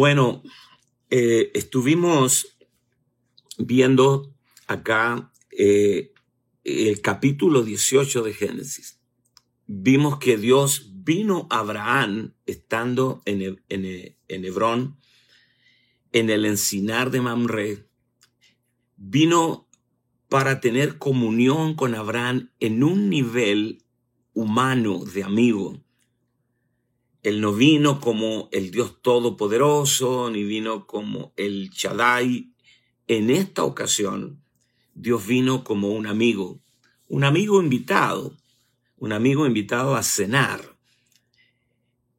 [0.00, 0.42] Bueno,
[1.10, 2.56] eh, estuvimos
[3.58, 4.34] viendo
[4.66, 6.14] acá eh,
[6.64, 8.98] el capítulo 18 de Génesis.
[9.66, 14.96] Vimos que Dios vino a Abraham estando en, en Hebrón,
[16.12, 17.86] en el encinar de Mamre.
[18.96, 19.68] Vino
[20.30, 23.84] para tener comunión con Abraham en un nivel
[24.32, 25.78] humano de amigo.
[27.22, 32.52] Él no vino como el Dios Todopoderoso, ni vino como el Shaddai.
[33.06, 34.42] En esta ocasión,
[34.94, 36.60] Dios vino como un amigo,
[37.08, 38.36] un amigo invitado,
[38.96, 40.76] un amigo invitado a cenar.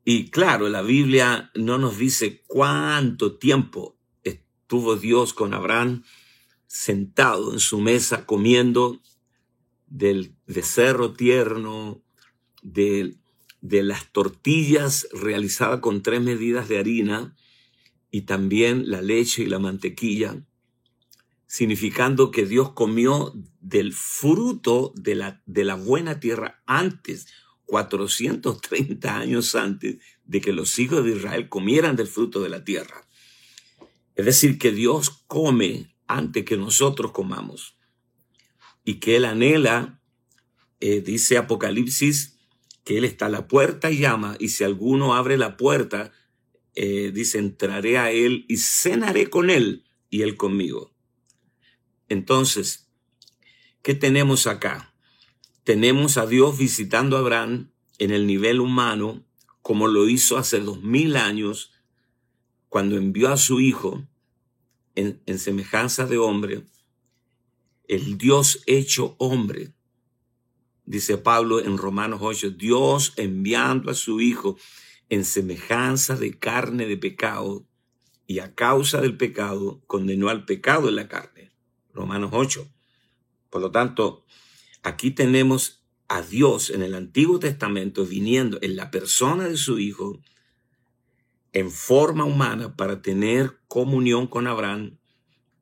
[0.04, 6.04] Y claro, la Biblia no nos dice cuánto tiempo estuvo Dios con Abraham
[6.68, 9.02] sentado en su mesa comiendo
[9.88, 12.02] del becerro tierno,
[12.62, 13.18] de,
[13.62, 17.36] de las tortillas realizadas con tres medidas de harina
[18.10, 20.44] y también la leche y la mantequilla,
[21.48, 27.28] significando que Dios comió del fruto de la, de la buena tierra antes,
[27.66, 33.08] 430 años antes de que los hijos de Israel comieran del fruto de la tierra.
[34.16, 37.78] Es decir, que Dios come antes que nosotros comamos
[38.84, 40.02] y que Él anhela,
[40.80, 42.41] eh, dice Apocalipsis,
[42.84, 46.12] que Él está a la puerta y llama, y si alguno abre la puerta,
[46.76, 50.94] eh, dice, entraré a Él y cenaré con Él y Él conmigo.
[52.10, 52.90] Entonces,
[53.82, 54.94] ¿qué tenemos acá?
[55.64, 59.24] Tenemos a Dios visitando a Abraham en el nivel humano,
[59.62, 61.72] como lo hizo hace dos mil años,
[62.68, 64.08] cuando envió a su Hijo
[64.96, 66.64] en, en semejanza de hombre,
[67.88, 69.74] el Dios hecho hombre.
[70.86, 74.58] Dice Pablo en Romanos 8, Dios enviando a su Hijo
[75.10, 77.66] en semejanza de carne de pecado
[78.28, 81.52] y a causa del pecado condenó al pecado en la carne.
[81.94, 82.68] Romanos 8.
[83.50, 84.26] Por lo tanto,
[84.84, 90.20] aquí tenemos a Dios en el Antiguo Testamento viniendo en la persona de su Hijo
[91.54, 94.98] en forma humana para tener comunión con Abraham,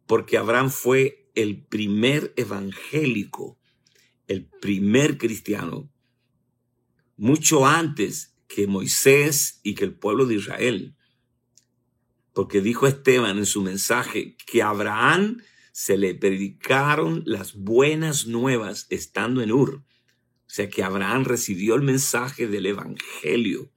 [0.07, 3.58] porque Abraham fue el primer evangélico,
[4.29, 5.91] el primer cristiano,
[7.17, 10.95] mucho antes que Moisés y que el pueblo de Israel.
[12.33, 15.41] Porque dijo Esteban en su mensaje que a Abraham
[15.73, 19.83] se le predicaron las buenas nuevas estando en Ur.
[20.47, 23.71] O sea que Abraham recibió el mensaje del evangelio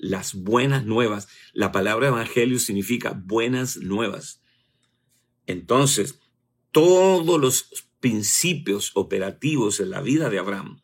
[0.00, 1.28] las buenas nuevas.
[1.52, 4.42] La palabra evangelio significa buenas nuevas.
[5.46, 6.18] Entonces,
[6.72, 10.80] todos los principios operativos en la vida de Abraham,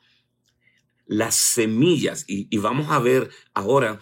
[1.06, 4.00] las semillas, y, vamos a ver ahora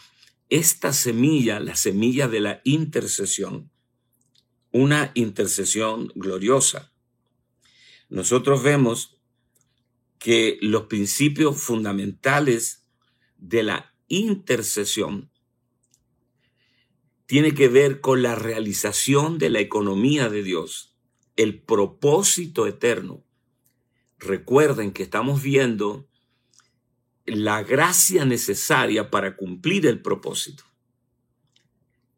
[0.48, 3.70] esta semilla, la semilla de la intercesión,
[4.72, 6.92] una intercesión gloriosa.
[8.08, 9.19] Nosotros vemos
[10.19, 12.84] que los principios fundamentales
[13.36, 15.30] de la intercesión
[17.26, 20.94] tiene que ver con la realización de la economía de Dios,
[21.37, 23.25] el propósito eterno.
[24.19, 26.09] Recuerden que estamos viendo
[27.27, 30.65] la gracia necesaria para cumplir el propósito.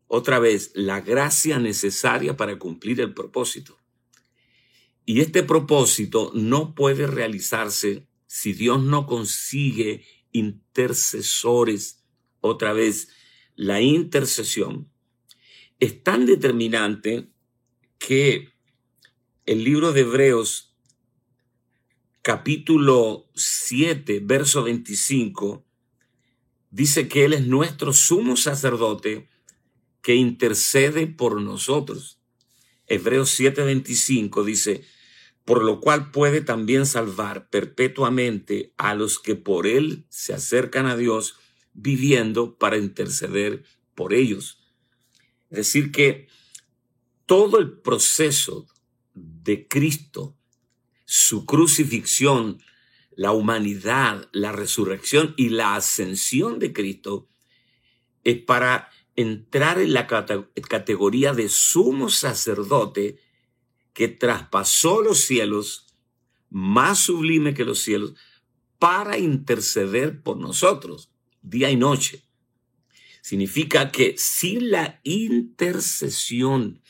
[0.08, 3.78] Otra vez, la gracia necesaria para cumplir el propósito.
[5.04, 12.04] Y este propósito no puede realizarse si Dios no consigue intercesores.
[12.40, 13.08] Otra vez,
[13.54, 14.90] la intercesión
[15.78, 17.30] es tan determinante
[17.98, 18.55] que
[19.46, 20.74] el libro de Hebreos,
[22.20, 25.64] capítulo 7, verso 25,
[26.70, 29.28] dice que Él es nuestro sumo sacerdote
[30.02, 32.18] que intercede por nosotros.
[32.88, 34.84] Hebreos 7, 25 dice,
[35.44, 40.96] por lo cual puede también salvar perpetuamente a los que por Él se acercan a
[40.96, 41.36] Dios,
[41.72, 43.62] viviendo para interceder
[43.94, 44.58] por ellos.
[45.50, 46.26] Es decir, que
[47.26, 48.66] todo el proceso
[49.46, 50.36] de Cristo,
[51.06, 52.60] su crucifixión,
[53.12, 57.28] la humanidad, la resurrección y la ascensión de Cristo,
[58.24, 63.18] es para entrar en la cate- categoría de sumo sacerdote
[63.94, 65.86] que traspasó los cielos,
[66.50, 68.14] más sublime que los cielos,
[68.78, 71.08] para interceder por nosotros
[71.40, 72.24] día y noche.
[73.22, 76.82] Significa que sin la intercesión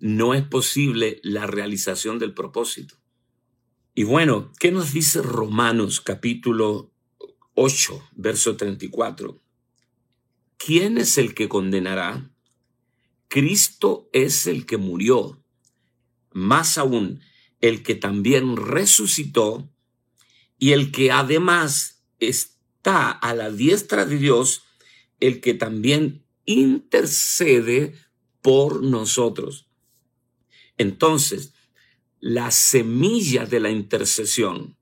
[0.00, 2.96] no es posible la realización del propósito.
[3.94, 6.90] Y bueno, ¿qué nos dice Romanos capítulo
[7.54, 9.40] 8, verso 34?
[10.56, 12.30] ¿Quién es el que condenará?
[13.28, 15.44] Cristo es el que murió,
[16.32, 17.20] más aún
[17.60, 19.70] el que también resucitó
[20.58, 24.62] y el que además está a la diestra de Dios,
[25.20, 27.94] el que también intercede
[28.40, 29.69] por nosotros.
[30.80, 31.52] Entonces,
[32.20, 34.78] la semilla de la intercesión,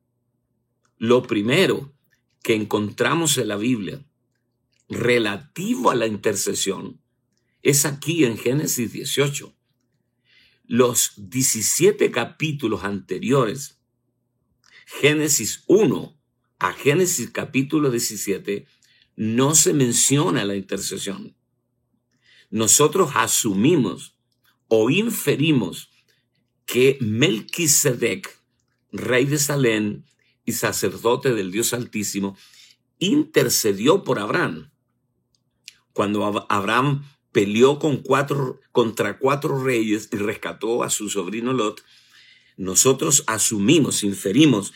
[0.96, 1.92] lo primero
[2.40, 4.06] que encontramos en la Biblia
[4.88, 7.00] relativo a la intercesión
[7.62, 9.52] es aquí en Génesis 18.
[10.66, 13.80] Los 17 capítulos anteriores,
[14.86, 16.16] Génesis 1
[16.60, 18.68] a Génesis capítulo 17,
[19.16, 21.34] no se menciona la intercesión.
[22.50, 24.14] Nosotros asumimos
[24.68, 25.90] o inferimos
[26.66, 28.28] que Melquisedec,
[28.92, 30.04] rey de Salem
[30.44, 32.36] y sacerdote del Dios Altísimo,
[32.98, 34.70] intercedió por Abraham.
[35.92, 41.82] Cuando Abraham peleó contra cuatro reyes y rescató a su sobrino Lot,
[42.56, 44.72] nosotros asumimos, inferimos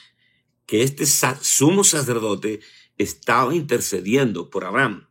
[0.66, 2.60] que este sumo sacerdote
[2.96, 5.08] estaba intercediendo por Abraham,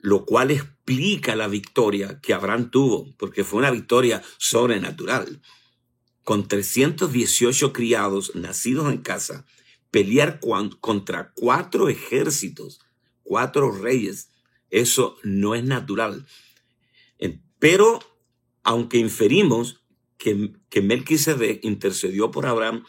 [0.00, 5.40] lo cual explica la victoria que Abraham tuvo, porque fue una victoria sobrenatural.
[6.24, 9.46] Con 318 criados nacidos en casa,
[9.90, 10.40] pelear
[10.80, 12.80] contra cuatro ejércitos,
[13.22, 14.30] cuatro reyes,
[14.70, 16.26] eso no es natural.
[17.58, 17.98] Pero,
[18.62, 19.82] aunque inferimos
[20.16, 22.84] que, que intercedió por Abraham,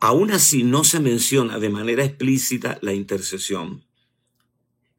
[0.00, 3.87] aún así no se menciona de manera explícita la intercesión.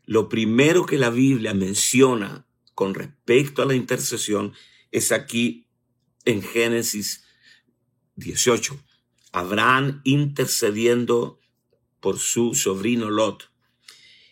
[0.10, 4.54] Lo primero que la Biblia menciona con respecto a la intercesión
[4.92, 5.68] es aquí
[6.26, 7.26] en Génesis
[8.16, 8.84] 18.
[9.34, 11.40] Abraham intercediendo
[12.00, 13.52] por su sobrino Lot.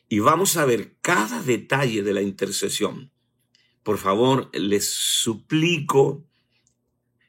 [0.10, 3.12] Y vamos a ver cada detalle de la intercesión.
[3.84, 6.26] Por favor, les suplico,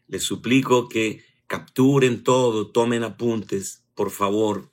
[0.06, 4.70] les suplico que capturen todo, tomen apuntes, por favor,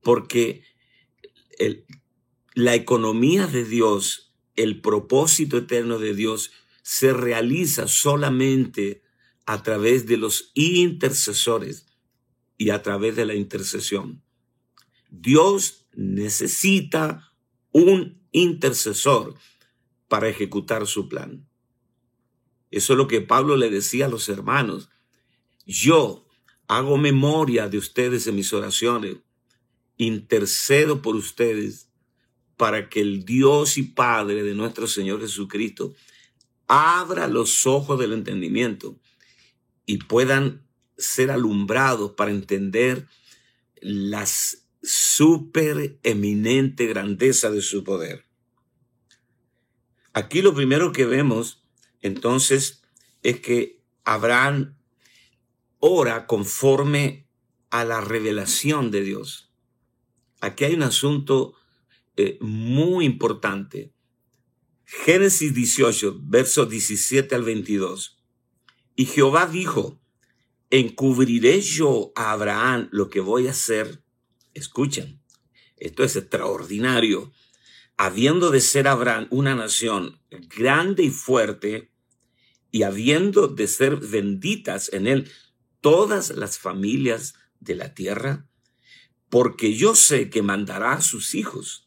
[0.00, 0.62] porque
[2.56, 9.02] la economía de Dios, el propósito eterno de Dios, se realiza solamente
[9.44, 11.86] a través de los intercesores
[12.56, 14.22] y a través de la intercesión.
[15.10, 17.30] Dios necesita
[17.72, 19.34] un intercesor
[20.08, 21.46] para ejecutar su plan.
[22.70, 24.88] Eso es lo que Pablo le decía a los hermanos.
[25.66, 26.26] Yo
[26.68, 29.18] hago memoria de ustedes en mis oraciones,
[29.98, 31.85] intercedo por ustedes
[32.56, 35.94] para que el Dios y Padre de nuestro Señor Jesucristo
[36.66, 38.98] abra los ojos del entendimiento
[39.84, 40.66] y puedan
[40.96, 43.06] ser alumbrados para entender
[43.80, 48.24] las super eminente grandeza de su poder.
[50.12, 51.62] Aquí lo primero que vemos
[52.00, 52.82] entonces
[53.22, 54.76] es que Abraham
[55.78, 57.26] ora conforme
[57.70, 59.50] a la revelación de Dios.
[60.40, 61.54] Aquí hay un asunto
[62.16, 63.92] eh, muy importante.
[64.84, 68.18] Génesis 18, versos 17 al 22.
[68.94, 70.00] Y Jehová dijo,
[70.70, 74.02] encubriré yo a Abraham lo que voy a hacer.
[74.54, 75.20] Escuchen,
[75.76, 77.32] esto es extraordinario.
[77.98, 81.90] Habiendo de ser Abraham una nación grande y fuerte,
[82.70, 85.30] y habiendo de ser benditas en él
[85.80, 88.46] todas las familias de la tierra,
[89.30, 91.85] porque yo sé que mandará a sus hijos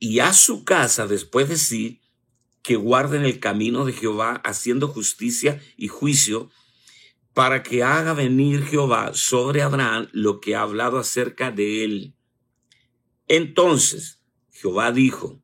[0.00, 2.00] y a su casa después de sí,
[2.62, 6.50] que guarden el camino de Jehová, haciendo justicia y juicio,
[7.34, 12.14] para que haga venir Jehová sobre Abraham lo que ha hablado acerca de él.
[13.28, 15.40] Entonces Jehová dijo,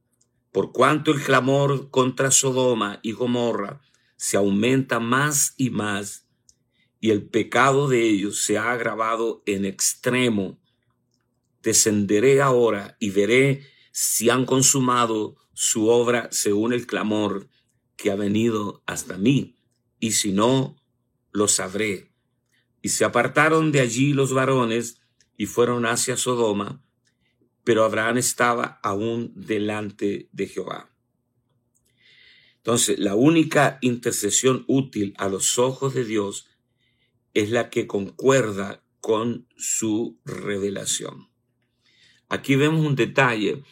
[0.53, 3.83] por cuanto el clamor contra Sodoma y Gomorra
[4.17, 6.27] se aumenta más y más,
[6.99, 10.59] y el pecado de ellos se ha agravado en extremo,
[11.63, 17.49] descenderé ahora y veré si han consumado su obra según el clamor
[17.97, 19.57] que ha venido hasta mí,
[19.99, 20.77] y si no,
[21.33, 22.13] lo sabré.
[22.83, 25.01] Y se apartaron de allí los varones
[25.39, 26.85] y fueron hacia Sodoma,
[27.65, 30.91] pero Abraham estaba aún delante de Jehová.
[32.59, 36.47] Entonces, la única intercesión útil a los ojos de Dios
[37.33, 41.31] es la que concuerda con su revelación.
[42.29, 43.65] Aquí vemos un detalle.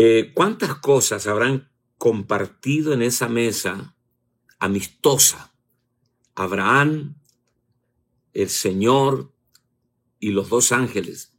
[0.00, 3.96] Eh, ¿Cuántas cosas habrán compartido en esa mesa
[4.60, 5.52] amistosa
[6.36, 7.16] Abraham,
[8.32, 9.32] el Señor
[10.20, 11.32] y los dos ángeles.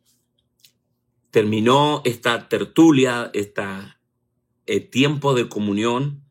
[1.31, 4.01] Terminó esta tertulia, esta,
[4.65, 6.25] eh, tiempo de comunión.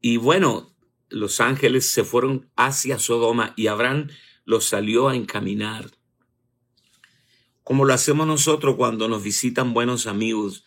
[0.00, 0.76] Y bueno,
[1.08, 4.10] los ángeles se fueron hacia Sodoma y Abraham
[4.44, 5.90] los salió a encaminar.
[7.64, 10.64] Como lo hacemos nosotros cuando nos visitan buenos amigos.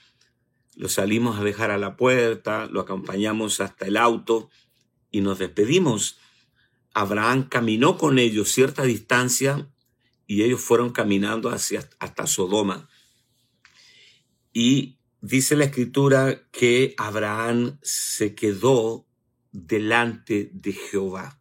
[0.75, 4.49] Los salimos a dejar a la puerta, lo acompañamos hasta el auto
[5.11, 6.17] y nos despedimos.
[6.93, 9.69] Abraham caminó con ellos cierta distancia
[10.27, 12.89] y ellos fueron caminando hacia, hasta Sodoma.
[14.51, 19.05] Y dice la escritura que Abraham se quedó
[19.51, 21.39] delante de Jehová.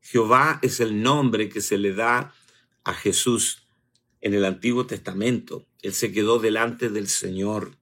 [0.00, 2.32] Jehová es el nombre que se le da
[2.84, 3.66] a Jesús
[4.20, 5.66] en el Antiguo Testamento.
[5.82, 7.76] Él se quedó delante del Señor.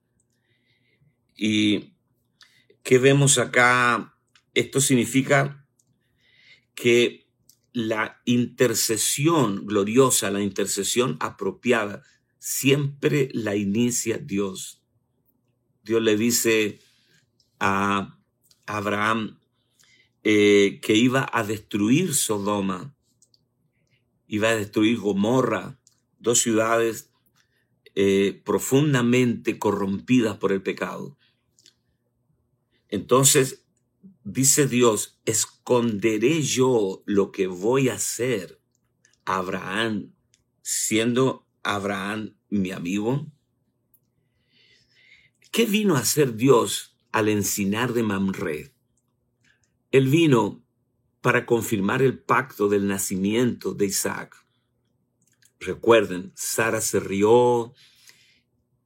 [1.36, 1.94] ¿Y
[2.82, 4.16] qué vemos acá?
[4.54, 5.66] Esto significa
[6.74, 7.24] que
[7.72, 12.02] la intercesión gloriosa, la intercesión apropiada,
[12.38, 14.82] siempre la inicia Dios.
[15.82, 16.78] Dios le dice
[17.58, 18.18] a
[18.66, 19.38] Abraham
[20.22, 22.94] eh, que iba a destruir Sodoma,
[24.26, 25.78] iba a destruir Gomorra,
[26.18, 27.10] dos ciudades
[27.94, 31.16] eh, profundamente corrompidas por el pecado.
[32.94, 33.64] Entonces,
[34.22, 38.60] dice Dios, esconderé yo lo que voy a hacer
[39.24, 40.12] a Abraham,
[40.62, 43.26] siendo Abraham mi amigo.
[45.50, 48.76] ¿Qué vino a hacer Dios al encinar de Mamre?
[49.90, 50.64] Él vino
[51.20, 54.36] para confirmar el pacto del nacimiento de Isaac.
[55.58, 57.74] Recuerden, Sara se rió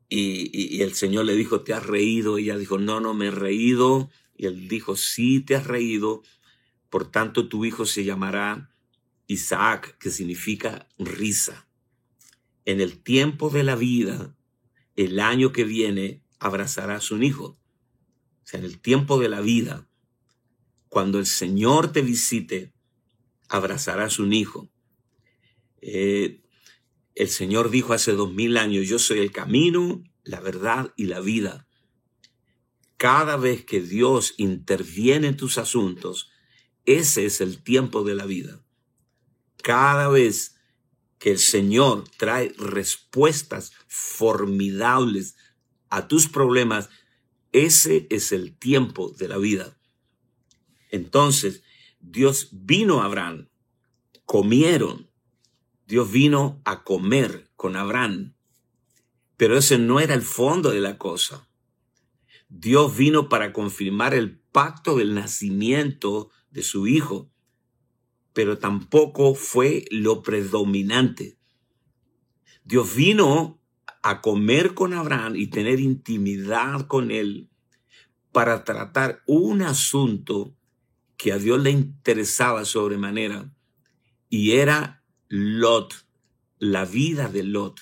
[0.08, 2.38] y, el Señor le dijo, ¿te has reído?
[2.38, 4.10] Y ella dijo, no, no me he reído.
[4.36, 6.22] Y él dijo, sí, te has reído.
[6.88, 8.74] Por tanto, tu hijo se llamará
[9.26, 11.68] Isaac, que significa risa.
[12.64, 14.34] En el tiempo de la vida,
[14.96, 17.44] el año que viene, abrazarás un hijo.
[17.44, 19.86] O sea, en el tiempo de la vida,
[20.88, 22.72] cuando el Señor te visite,
[23.48, 24.70] abrazarás un hijo.
[25.82, 26.40] Eh,
[27.18, 31.18] el Señor dijo hace dos mil años, yo soy el camino, la verdad y la
[31.18, 31.66] vida.
[32.96, 36.30] Cada vez que Dios interviene en tus asuntos,
[36.86, 38.64] ese es el tiempo de la vida.
[39.64, 40.60] Cada vez
[41.18, 45.36] que el Señor trae respuestas formidables
[45.90, 46.88] a tus problemas,
[47.50, 49.76] ese es el tiempo de la vida.
[50.92, 51.64] Entonces,
[51.98, 53.48] Dios vino a Abraham,
[54.24, 55.07] comieron,
[55.88, 58.34] Dios vino a comer con Abraham,
[59.38, 61.48] pero ese no era el fondo de la cosa.
[62.50, 67.30] Dios vino para confirmar el pacto del nacimiento de su hijo,
[68.34, 71.38] pero tampoco fue lo predominante.
[72.64, 73.58] Dios vino
[74.02, 77.48] a comer con Abraham y tener intimidad con él
[78.30, 80.54] para tratar un asunto
[81.16, 83.50] que a Dios le interesaba sobremanera
[84.28, 84.97] y era
[85.28, 86.06] Lot,
[86.58, 87.80] la vida de Lot.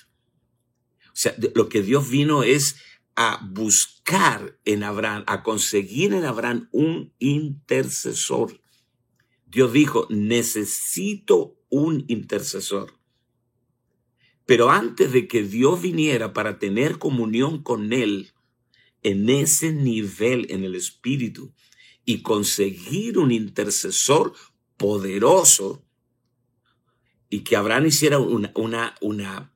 [1.07, 2.77] O sea, lo que Dios vino es
[3.15, 8.61] a buscar en Abraham, a conseguir en Abraham un intercesor.
[9.47, 12.93] Dios dijo, necesito un intercesor.
[14.45, 18.33] Pero antes de que Dios viniera para tener comunión con Él
[19.01, 21.53] en ese nivel en el Espíritu
[22.05, 24.33] y conseguir un intercesor
[24.77, 25.86] poderoso,
[27.29, 29.51] y que Abraham hiciera una, una, una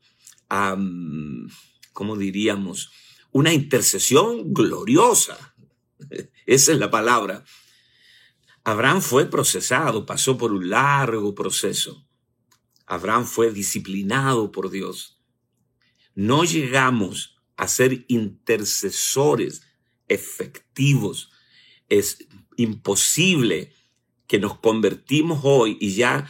[1.93, 2.91] ¿cómo diríamos?
[3.31, 5.55] Una intercesión gloriosa.
[6.45, 7.45] Esa es la palabra.
[8.63, 12.05] Abraham fue procesado, pasó por un largo proceso.
[12.85, 15.21] Abraham fue disciplinado por Dios.
[16.13, 19.63] No llegamos a ser intercesores
[20.07, 21.31] efectivos.
[21.87, 23.73] Es imposible
[24.27, 26.29] que nos convertimos hoy y ya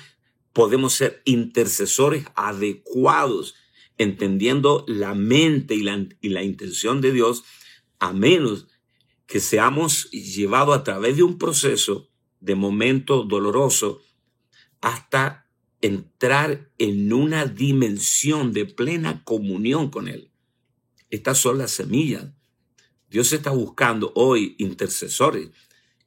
[0.53, 3.55] podemos ser intercesores adecuados,
[3.98, 7.43] entendiendo la mente y la, intención de Dios,
[8.00, 8.67] a menos
[9.27, 14.01] que seamos llevados a través de un proceso de momento doloroso
[14.81, 15.48] hasta
[15.81, 20.31] entrar en una dimensión de plena comunión con Él.
[21.10, 22.25] Estas son las semillas.
[23.10, 25.50] Dios está buscando hoy intercesores.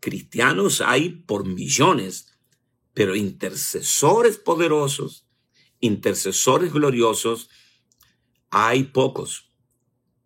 [0.01, 2.34] Cristianos hay por millones
[2.95, 5.27] pero intercesores poderosos,
[5.81, 7.51] intercesores gloriosos,
[8.51, 9.51] hay pocos.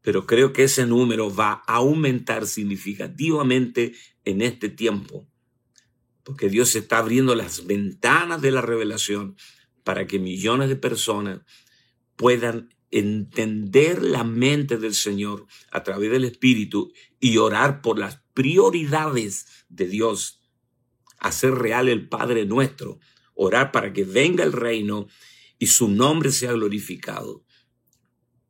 [0.02, 3.94] Pero creo que ese número va a aumentar significativamente
[4.24, 5.26] en este tiempo,
[6.22, 9.36] porque Dios está abriendo las ventanas de la revelación
[9.82, 11.40] para que millones de personas
[12.16, 19.46] puedan entender la mente del Señor a través del Espíritu y orar por las prioridades
[19.68, 20.37] de Dios,
[21.18, 23.00] hacer real el Padre nuestro,
[23.34, 25.08] orar para que venga el reino
[25.58, 27.44] y su nombre sea glorificado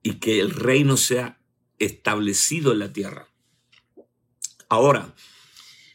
[0.02, 1.40] y que el reino sea
[1.78, 3.28] establecido en la tierra.
[4.68, 5.14] Ahora,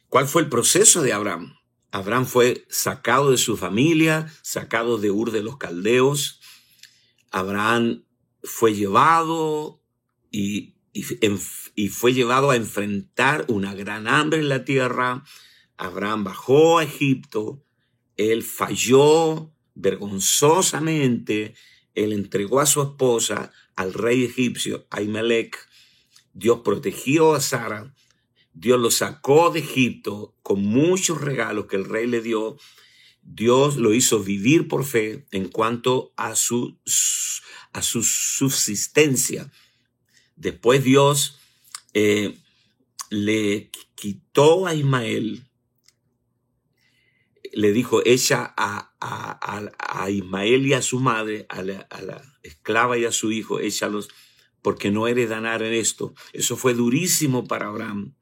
[0.10, 1.56] ¿cuál fue el proceso de Abraham?
[1.92, 6.42] Abraham fue sacado de su familia, sacado de Ur de los Caldeos.
[7.32, 8.04] Abraham
[8.44, 9.80] fue llevado
[10.32, 15.24] y, y, fue llevado a enfrentar una gran hambre en la tierra.
[15.78, 17.64] Abraham bajó a Egipto,
[18.18, 21.56] él falló vergonzosamente,
[21.96, 25.58] él entregó a su esposa al rey egipcio, Ahimelech.
[26.34, 27.94] Dios protegió a Sara,
[28.54, 32.58] Dios lo sacó de Egipto con muchos regalos que el rey le dio.
[33.24, 36.78] Dios lo hizo vivir por fe en cuanto a su
[37.72, 39.52] a su subsistencia.
[40.36, 41.40] Después Dios
[41.94, 42.38] eh,
[43.10, 45.48] le quitó a Ismael,
[47.54, 52.98] le dijo, echa a, a, Ismael y a su madre, a la, a la, esclava
[52.98, 54.10] y a su hijo, échalos,
[54.62, 56.14] porque no heredarán en esto.
[56.34, 58.16] Eso fue durísimo para Abraham.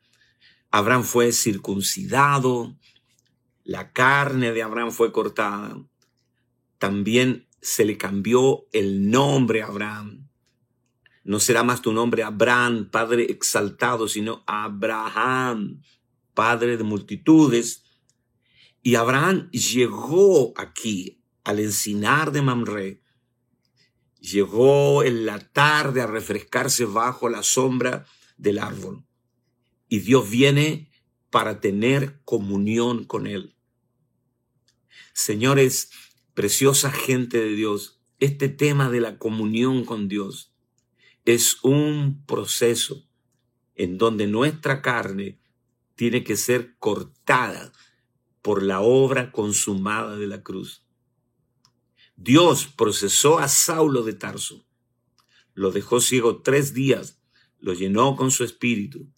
[0.69, 2.77] Abraham fue circuncidado,
[3.63, 5.81] la carne de Abraham fue cortada.
[6.77, 10.27] También se le cambió el nombre a Abraham.
[11.23, 15.81] No será más tu nombre Abraham, Padre exaltado, sino Abraham,
[16.33, 17.83] Padre de multitudes.
[18.81, 23.01] Y Abraham llegó aquí al encinar de Mamre.
[24.19, 28.05] Llegó en la tarde a refrescarse bajo la sombra
[28.37, 29.03] del árbol.
[29.87, 30.89] Y Dios viene
[31.29, 33.55] para tener comunión con él.
[35.13, 35.89] Señores,
[36.33, 40.55] Preciosa gente de Dios, este tema de la comunión con Dios
[41.25, 43.05] es un proceso
[43.75, 45.39] en donde nuestra carne
[45.95, 47.73] tiene que ser cortada
[48.41, 50.83] por la obra consumada de la cruz.
[52.15, 54.65] Dios procesó a Saulo de Tarso,
[55.53, 57.19] lo dejó ciego tres días,
[57.59, 59.11] lo llenó con su espíritu,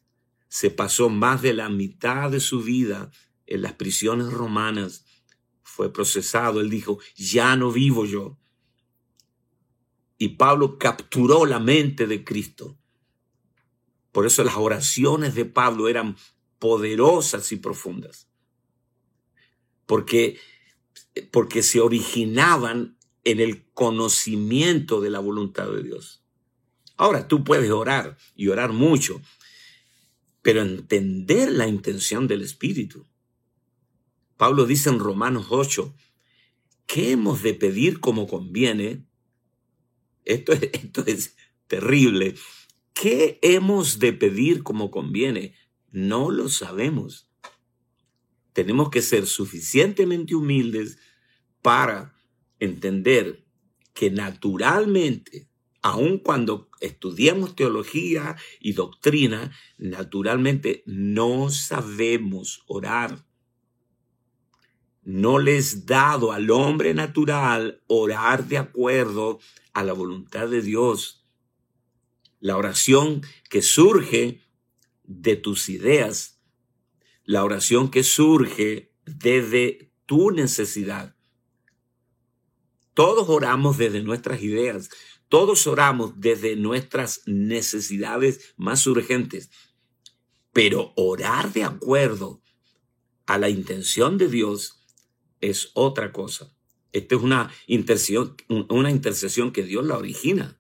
[0.48, 3.12] se pasó más de la mitad de su vida
[3.46, 5.06] en las prisiones romanas
[5.74, 8.38] fue procesado, él dijo, ya no vivo yo.
[10.20, 12.78] Y Pablo capturó la mente de Cristo.
[14.12, 16.16] Por eso las oraciones de Pablo eran
[16.60, 18.30] poderosas y profundas.
[19.86, 20.40] Porque,
[21.32, 26.24] porque se originaban en el conocimiento de la voluntad de Dios.
[26.98, 29.22] Ahora tú puedes orar y orar mucho,
[30.42, 33.08] pero entender la intención del Espíritu.
[34.38, 35.94] Pablo dice en Romanos 8,
[36.86, 39.06] ¿qué hemos de pedir como conviene?
[40.26, 41.36] Esto es, esto es
[41.68, 42.36] terrible.
[42.94, 45.56] ¿Qué hemos de pedir como conviene?
[45.92, 47.30] No lo sabemos.
[48.54, 50.98] Tenemos que ser suficientemente humildes
[51.62, 52.16] para
[52.60, 53.46] entender
[53.94, 55.50] que naturalmente,
[55.82, 63.26] aun cuando estudiamos teología y doctrina, naturalmente no sabemos orar
[65.04, 69.40] no les dado al hombre natural orar de acuerdo
[69.74, 71.26] a la voluntad de Dios.
[72.40, 74.42] La oración que surge
[75.04, 76.33] de tus ideas,
[77.24, 81.16] la oración que surge desde tu necesidad.
[82.94, 84.90] Todos oramos desde nuestras ideas,
[85.30, 89.50] todos oramos desde nuestras necesidades más urgentes,
[90.52, 92.44] pero orar de acuerdo
[93.26, 94.86] a la intención de Dios
[95.42, 96.56] es otra cosa.
[96.92, 98.36] Esta es una intercesión,
[98.70, 100.60] una intercesión que Dios la origina.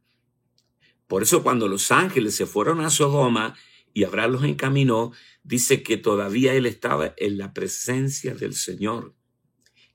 [1.07, 3.55] Por eso cuando los ángeles se fueron a Sodoma
[3.93, 5.11] y Abraham los encaminó,
[5.43, 9.15] dice que todavía él estaba en la presencia del Señor.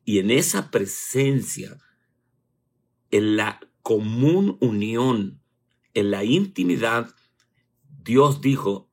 [0.04, 1.78] Y en esa presencia,
[3.11, 5.40] en la común unión,
[5.94, 7.14] en la intimidad,
[8.02, 8.90] Dios dijo,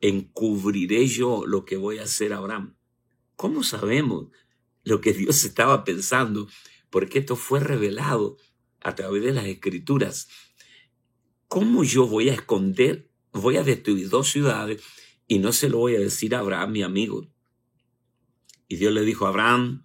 [0.00, 2.76] encubriré yo lo que voy a hacer a Abraham.
[3.36, 4.28] ¿Cómo sabemos?
[4.86, 6.48] lo que Dios estaba pensando,
[6.90, 8.38] porque esto fue revelado
[8.80, 10.28] a través de las escrituras.
[11.48, 14.82] ¿Cómo yo voy a esconder, voy a destruir dos ciudades
[15.26, 17.28] y no se lo voy a decir a Abraham, mi amigo?
[18.68, 19.84] Y Dios le dijo Abraham,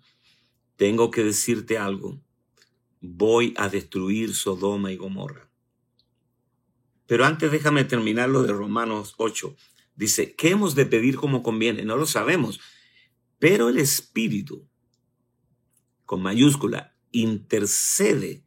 [0.75, 2.21] tengo que decirte algo,
[2.99, 5.49] voy a destruir Sodoma y Gomorra.
[7.05, 9.55] Pero antes déjame terminar lo de Romanos 8.
[9.95, 11.83] Dice, ¿qué hemos de pedir como conviene?
[11.83, 12.59] No lo sabemos,
[13.37, 14.67] pero el Espíritu
[16.11, 18.43] con mayúscula, intercede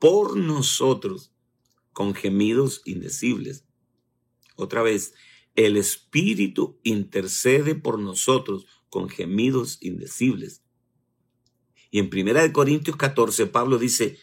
[0.00, 1.32] por nosotros
[1.92, 3.64] con gemidos indecibles.
[4.56, 5.14] Otra vez,
[5.54, 10.62] el Espíritu intercede por nosotros con gemidos indecibles.
[11.90, 14.18] Y en 1 Corintios 14, Pablo dice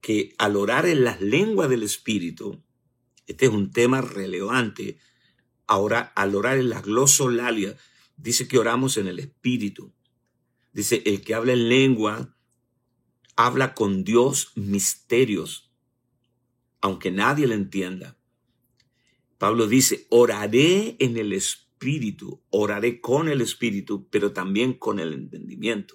[0.00, 2.62] que al orar en las lenguas del Espíritu,
[3.26, 4.98] este es un tema relevante,
[5.66, 7.76] ahora al orar en las glosolalia,
[8.16, 9.92] dice que oramos en el Espíritu.
[10.72, 12.36] Dice, el que habla en lengua
[13.36, 15.70] habla con Dios misterios,
[16.80, 18.19] aunque nadie le entienda.
[19.40, 25.94] Pablo dice, oraré en el Espíritu, oraré con el Espíritu, pero también con el entendimiento.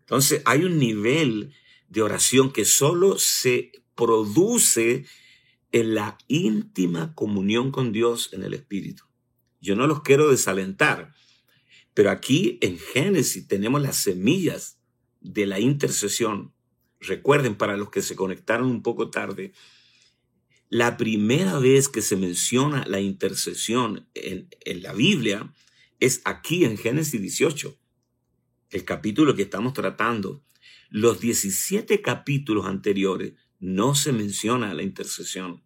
[0.00, 1.54] Entonces hay un nivel
[1.88, 5.06] de oración que solo se produce
[5.72, 9.04] en la íntima comunión con Dios en el Espíritu.
[9.62, 11.14] Yo no los quiero desalentar,
[11.94, 14.78] pero aquí en Génesis tenemos las semillas
[15.22, 16.52] de la intercesión.
[17.00, 19.54] Recuerden, para los que se conectaron un poco tarde,
[20.70, 25.52] la primera vez que se menciona la intercesión en, en la Biblia
[25.98, 27.76] es aquí en Génesis 18,
[28.70, 30.44] el capítulo que estamos tratando.
[30.88, 35.62] Los 17 capítulos anteriores no se menciona la intercesión.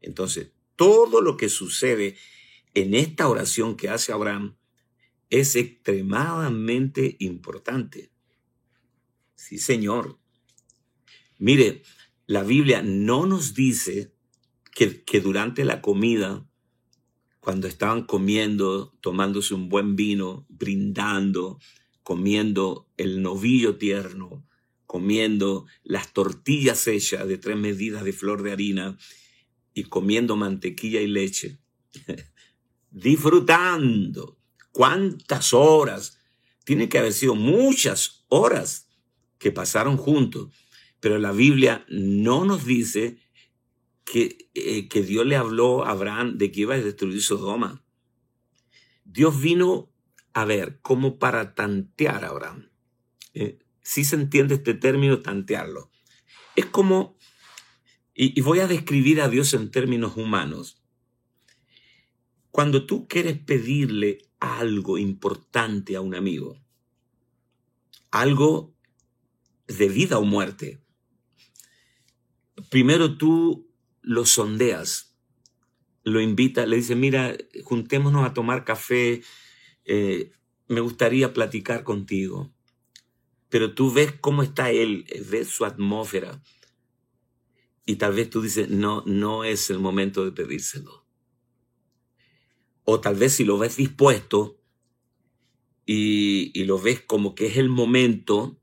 [0.00, 2.16] Entonces, todo lo que sucede
[2.74, 4.56] en esta oración que hace Abraham
[5.30, 8.10] es extremadamente importante.
[9.36, 10.18] Sí, Señor.
[11.38, 11.82] Mire,
[12.26, 14.15] la Biblia no nos dice
[14.76, 16.46] que, durante la comida,
[17.40, 21.58] cuando estaban comiendo, tomándose un buen vino, brindando,
[22.02, 24.46] comiendo el novillo tierno,
[24.84, 28.98] comiendo las tortillas hechas de tres medidas de flor de harina
[29.72, 31.58] y comiendo mantequilla y leche,
[32.90, 34.36] disfrutando.
[34.72, 36.18] ¿Cuántas horas?
[36.64, 38.90] Tiene que haber sido muchas horas
[39.38, 40.52] que pasaron juntos,
[41.00, 43.25] pero la Biblia no nos dice
[44.06, 47.84] que, eh, que Dios le habló a Abraham de que iba a destruir Sodoma.
[49.04, 49.92] Dios vino
[50.32, 52.70] a ver como para tantear a Abraham.
[53.34, 55.90] Eh, si se entiende este término, tantearlo.
[56.54, 57.18] Es como,
[58.14, 60.80] y, y voy a describir a Dios en términos humanos.
[62.52, 66.62] Cuando tú quieres pedirle algo importante a un amigo,
[68.12, 68.72] algo
[69.66, 70.80] de vida o muerte,
[72.70, 73.65] primero tú
[74.06, 75.14] lo sondeas,
[76.02, 79.22] lo invitas, le dices, mira, juntémonos a tomar café,
[79.84, 80.32] eh,
[80.68, 82.56] me gustaría platicar contigo
[83.48, 86.42] pero tú ves cómo está él, eh, ves su atmósfera.
[87.84, 91.06] Y tal vez tú dices, no, no es el momento de pedírselo.
[92.84, 94.60] O tal vez si lo ves dispuesto
[95.88, 98.60] y lo ves como que es el momento,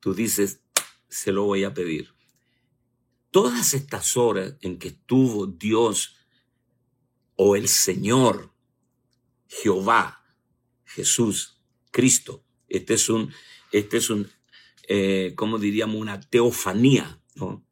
[0.00, 0.60] tú dices,
[1.08, 2.13] se lo voy a pedir.
[3.34, 6.14] Todas estas horas en que estuvo Dios
[7.34, 8.54] o el Señor,
[9.48, 10.24] Jehová,
[10.84, 13.32] Jesús, Cristo, este es un,
[13.72, 14.30] este es un,
[14.86, 17.66] eh, como diríamos, una teofanía, ¿no?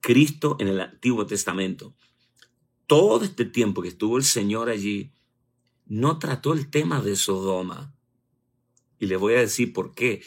[0.00, 1.94] Cristo en el Antiguo Testamento.
[2.88, 5.12] Todo este tiempo que estuvo el Señor allí,
[5.86, 7.94] no trató el tema de Sodoma.
[8.98, 10.24] Y le voy a decir por qué.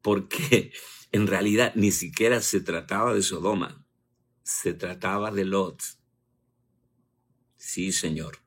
[0.00, 0.72] Porque
[1.10, 3.81] en realidad ni siquiera se trataba de Sodoma,
[4.42, 5.82] se trataba de Lot.
[7.56, 8.38] Sí, Señor.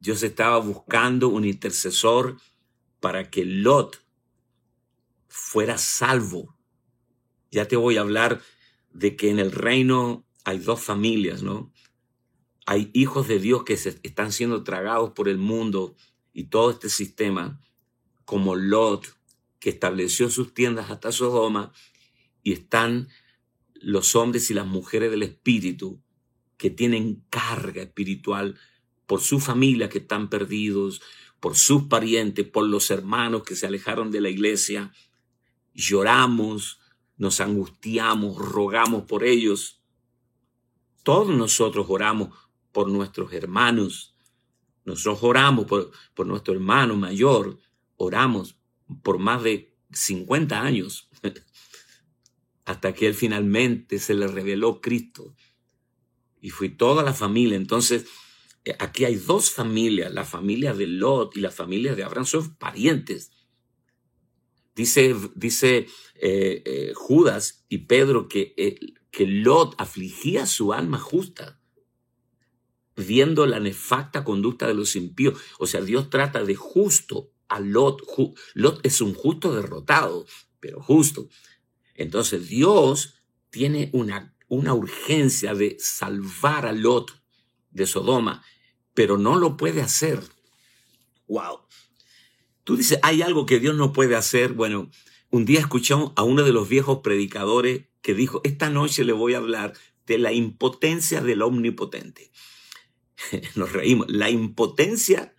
[0.00, 2.36] Dios estaba buscando un intercesor
[3.00, 4.04] para que Lot
[5.28, 6.56] fuera salvo.
[7.50, 8.42] Ya te voy a hablar
[8.92, 11.72] de que en el reino hay dos familias, ¿no?
[12.66, 15.96] Hay hijos de Dios que se están siendo tragados por el mundo
[16.32, 17.60] y todo este sistema,
[18.24, 19.16] como Lot,
[19.58, 21.72] que estableció sus tiendas hasta Sodoma,
[22.42, 23.08] y están
[23.82, 26.00] los hombres y las mujeres del Espíritu
[26.56, 28.56] que tienen carga espiritual
[29.06, 31.02] por su familia que están perdidos,
[31.40, 34.92] por sus parientes, por los hermanos que se alejaron de la iglesia,
[35.74, 36.78] lloramos,
[37.16, 39.82] nos angustiamos, rogamos por ellos.
[41.02, 42.30] Todos nosotros oramos
[42.70, 44.14] por nuestros hermanos.
[44.84, 47.58] Nosotros oramos por, por nuestro hermano mayor.
[47.96, 48.56] Oramos
[49.02, 51.08] por más de 50 años.
[52.64, 55.34] Hasta que él finalmente se le reveló Cristo.
[56.40, 57.56] Y fui toda la familia.
[57.56, 58.06] Entonces,
[58.64, 62.54] eh, aquí hay dos familias, la familia de Lot y la familia de Abraham, son
[62.56, 63.32] parientes.
[64.74, 68.54] Dice, dice eh, eh, Judas y Pedro que,
[69.10, 71.60] que Lot afligía su alma justa,
[72.96, 75.38] viendo la nefacta conducta de los impíos.
[75.58, 78.02] O sea, Dios trata de justo a Lot.
[78.54, 80.24] Lot es un justo derrotado,
[80.60, 81.28] pero justo.
[81.94, 83.14] Entonces Dios
[83.50, 87.22] tiene una, una urgencia de salvar a Lot
[87.70, 88.44] de Sodoma,
[88.94, 90.22] pero no lo puede hacer.
[91.26, 91.60] Wow.
[92.64, 94.52] Tú dices, ¿hay algo que Dios no puede hacer?
[94.52, 94.90] Bueno,
[95.30, 99.34] un día escuché a uno de los viejos predicadores que dijo, esta noche le voy
[99.34, 99.74] a hablar
[100.06, 102.30] de la impotencia del omnipotente.
[103.54, 105.34] Nos reímos, la impotencia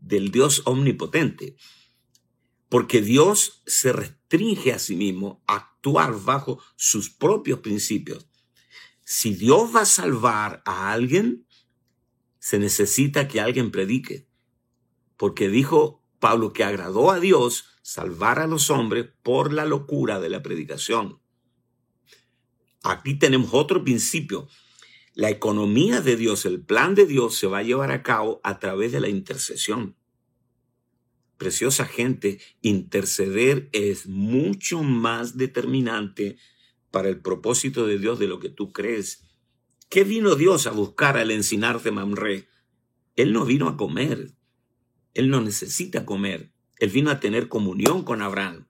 [0.00, 1.56] del Dios omnipotente.
[2.68, 8.26] Porque Dios se restringe a sí mismo a actuar bajo sus propios principios.
[9.04, 11.46] Si Dios va a salvar a alguien,
[12.40, 14.26] se necesita que alguien predique.
[15.16, 20.28] Porque dijo Pablo que agradó a Dios salvar a los hombres por la locura de
[20.28, 21.20] la predicación.
[22.82, 24.48] Aquí tenemos otro principio.
[25.14, 28.58] La economía de Dios, el plan de Dios se va a llevar a cabo a
[28.58, 29.96] través de la intercesión.
[31.38, 36.38] Preciosa gente, interceder es mucho más determinante
[36.90, 39.24] para el propósito de Dios de lo que tú crees.
[39.88, 42.48] ¿Qué vino Dios a buscar al encinar de Mamre?
[43.16, 44.32] Él no vino a comer.
[45.14, 46.52] Él no necesita comer.
[46.78, 48.66] Él vino a tener comunión con Abraham.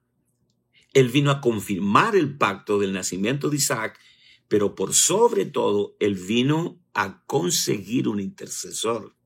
[0.93, 3.99] Él vino a confirmar el pacto del nacimiento de Isaac,
[4.47, 9.16] pero por sobre todo, Él vino a conseguir un intercesor.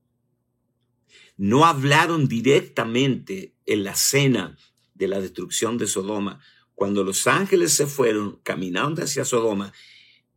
[1.36, 4.56] No hablaron directamente en la cena
[4.94, 6.40] de la destrucción de Sodoma.
[6.74, 9.72] Cuando los ángeles se fueron caminando hacia Sodoma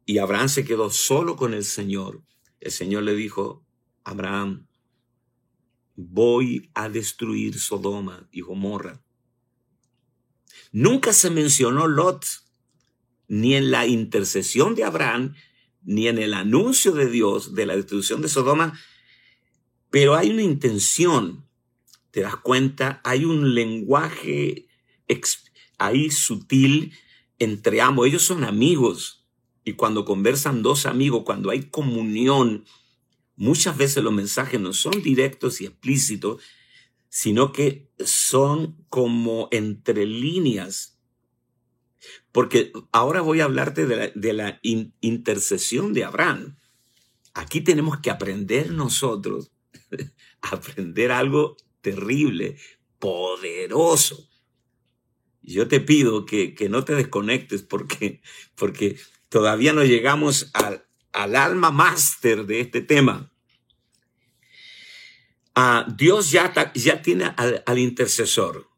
[0.05, 2.23] y Abraham se quedó solo con el Señor,
[2.59, 3.65] el Señor le dijo,
[4.03, 4.67] Abraham,
[5.95, 9.01] voy a destruir Sodoma y Gomorra.
[10.71, 12.25] Nunca se mencionó Lot,
[13.27, 15.35] ni en la intercesión de Abraham,
[15.83, 18.79] ni en el anuncio de Dios de la destrucción de Sodoma,
[19.95, 21.45] pero hay una intención,
[22.11, 24.67] te das cuenta, hay un lenguaje
[25.77, 26.91] ahí sutil
[27.39, 29.25] entre ambos, ellos son amigos,
[29.63, 32.65] y cuando conversan dos amigos, cuando hay comunión,
[33.37, 36.41] Muchas veces los mensajes no son directos y explícitos,
[37.09, 40.99] sino que son como entre líneas.
[42.31, 44.59] Porque ahora voy a hablarte de la,
[45.01, 46.57] intercesión de Abraham.
[47.33, 49.51] Aquí tenemos que aprender nosotros,
[50.41, 52.57] aprender algo terrible,
[52.99, 54.29] poderoso.
[55.41, 58.21] Yo te pido que, no te desconectes porque,
[58.55, 58.97] porque
[59.29, 63.31] todavía no llegamos al, al alma máster de este tema.
[65.53, 68.69] Ah, Dios ya, ya tiene al intercesor.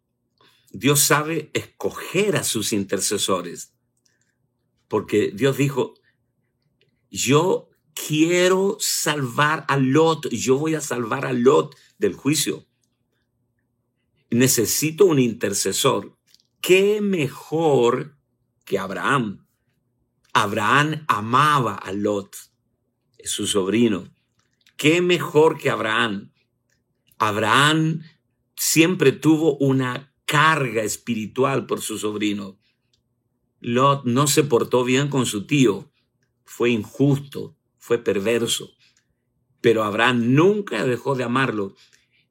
[0.71, 3.73] Dios sabe escoger a sus intercesores.
[4.87, 5.95] Porque Dios dijo,
[7.09, 7.66] yo
[8.05, 12.65] quiero salvar a Lot, yo voy a salvar a Lot del juicio.
[14.29, 16.17] Necesito un intercesor.
[16.61, 18.17] ¿Qué mejor
[18.65, 19.45] que Abraham?
[20.33, 22.35] Abraham amaba a Lot,
[23.23, 24.07] su sobrino.
[24.75, 26.31] ¿Qué mejor que Abraham?
[27.17, 28.03] Abraham
[28.55, 32.59] siempre tuvo una carga espiritual por su sobrino.
[33.59, 35.91] Lot no se portó bien con su tío,
[36.45, 37.56] fue injusto,
[37.87, 38.75] fue perverso,
[39.61, 41.73] pero Abraham nunca dejó de amarlo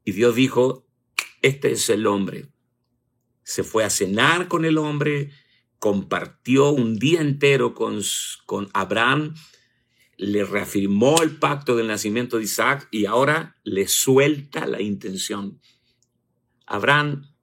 [0.04, 0.86] y Dios dijo,
[1.40, 2.52] este es el hombre.
[3.42, 5.30] Se fue a cenar con el hombre,
[5.78, 8.02] compartió un día entero con,
[8.44, 9.34] con Abraham,
[10.18, 15.58] le reafirmó el pacto del nacimiento de Isaac y ahora le suelta la intención.
[16.66, 17.34] Abraham,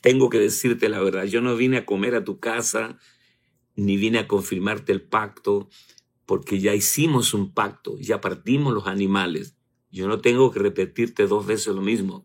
[0.00, 3.00] tengo que decirte la verdad, yo no vine a comer a tu casa,
[3.74, 5.68] ni vine a confirmarte el pacto,
[6.32, 9.54] porque ya hicimos un pacto, ya partimos los animales.
[9.90, 12.24] Yo no tengo que repetirte dos veces lo mismo.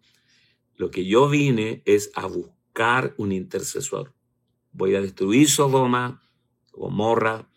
[0.78, 4.14] Lo que yo vine es a buscar un intercesor
[4.78, 6.22] voy a destruir Sodoma,
[6.72, 7.50] Gomorra.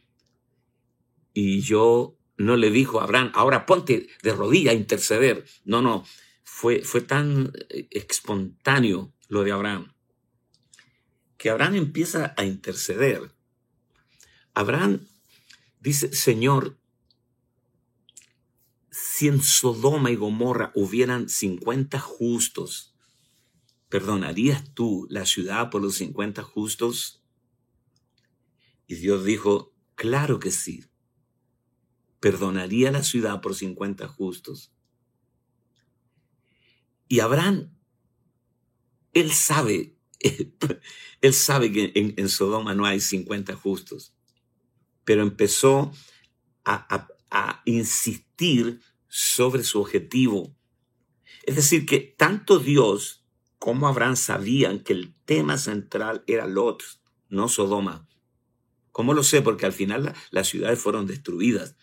[1.32, 5.44] Y yo no le dijo a Abraham, ahora ponte de rodilla a interceder.
[5.64, 6.04] No, no,
[6.42, 9.92] fue, fue tan eh, espontáneo lo de Abraham,
[11.36, 13.30] que Abraham empieza a interceder.
[14.54, 15.06] Abraham
[15.80, 16.78] dice, Señor,
[18.90, 22.94] si en Sodoma y Gomorra hubieran 50 justos,
[23.88, 27.22] ¿perdonarías tú la ciudad por los 50 justos?
[28.86, 30.84] Y Dios dijo, claro que sí.
[32.18, 34.72] Perdonaría la ciudad por 50 justos.
[37.08, 37.72] Y Abraham,
[39.14, 39.96] él sabe,
[41.20, 44.14] él sabe que en, Sodoma no hay 50 justos,
[45.10, 45.90] pero empezó
[46.64, 47.08] a,
[47.64, 50.54] insistir sobre su objetivo.
[51.42, 53.24] Es decir, que tanto Dios
[53.58, 56.84] ¿Cómo Abraham sabían que el tema central era Lot,
[57.28, 58.08] no Sodoma?
[58.92, 59.42] ¿Cómo lo sé?
[59.42, 61.74] Porque al final las ciudades fueron destruidas.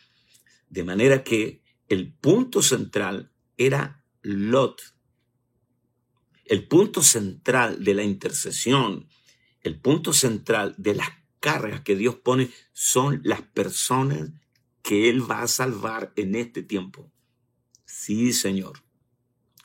[0.69, 4.95] De manera que el punto central era Lot.
[6.45, 9.09] El punto central de la intercesión,
[9.63, 14.31] el punto central de las cargas que Dios pone son las personas
[14.81, 17.11] que Él va a salvar en este tiempo.
[17.85, 18.83] Sí, Señor.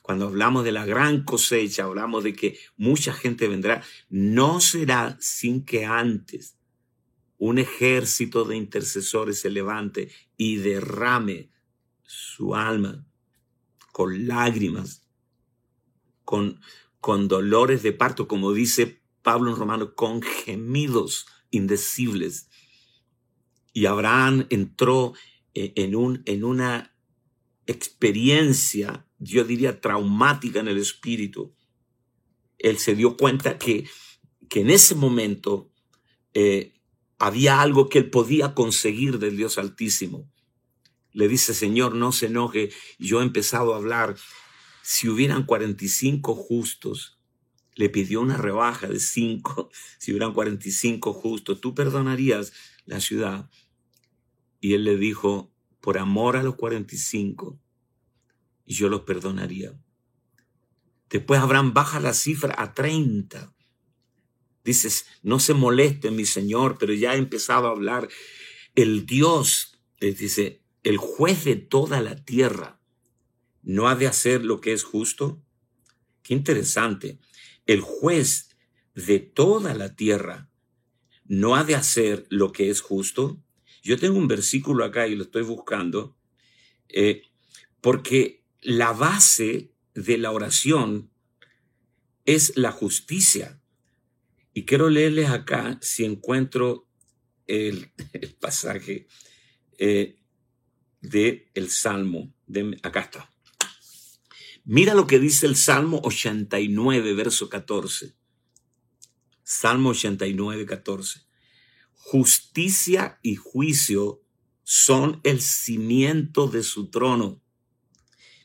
[0.02, 3.84] Cuando hablamos de la gran cosecha, hablamos de que mucha gente vendrá.
[4.10, 6.56] No será sin que antes
[7.38, 11.50] un ejército de intercesores se levante y derrame
[12.04, 13.04] su alma
[13.92, 15.06] con lágrimas,
[16.24, 16.60] con,
[17.00, 22.48] con dolores de parto, como dice Pablo en Romano, con gemidos indecibles.
[23.72, 25.14] Y Abraham entró
[25.54, 26.96] eh, en, un, en una
[27.66, 31.54] experiencia, yo diría, traumática en el espíritu.
[32.58, 33.88] Él se dio cuenta que,
[34.48, 35.70] que en ese momento
[36.34, 36.74] eh,
[37.18, 40.28] había algo que él podía conseguir del Dios Altísimo.
[41.12, 42.70] Le dice, Señor, no se enoje.
[42.98, 44.16] Yo he empezado a hablar.
[44.82, 47.21] Si hubieran 45 justos,
[47.74, 49.70] le pidió una rebaja de 5.
[49.98, 52.52] Si hubieran 45 justos, tú perdonarías
[52.86, 53.50] la ciudad.
[54.60, 57.60] Y él le dijo, por amor a los 45,
[58.66, 59.74] yo los perdonaría.
[61.10, 63.54] Después Abraham baja la cifra a 30.
[64.64, 68.08] Dices, no se moleste mi Señor, pero ya ha empezado a hablar.
[68.74, 72.80] El Dios, les dice, el juez de toda la tierra,
[73.62, 75.42] ¿no ha de hacer lo que es justo?
[76.22, 77.18] Qué interesante.
[77.66, 78.50] El juez
[78.94, 80.50] de toda la tierra,
[81.24, 83.42] ¿no ha de hacer lo que es justo?
[83.82, 86.16] Yo tengo un versículo acá y lo estoy buscando,
[86.88, 87.22] eh,
[87.80, 91.10] porque la base de la oración
[92.24, 93.60] es la justicia.
[94.54, 96.86] Y quiero leerles acá, si encuentro
[97.46, 97.90] el,
[98.40, 99.08] pasaje
[99.78, 100.16] eh,
[101.00, 102.32] del el Salmo.
[102.46, 103.31] De, acá está.
[104.64, 108.14] Mira lo que dice el Salmo 89, verso 14.
[109.42, 111.26] Salmo 89, 14.
[111.94, 114.22] Justicia y juicio
[114.62, 117.42] son el cimiento de su trono.